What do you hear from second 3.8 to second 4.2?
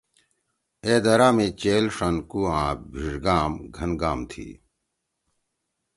گام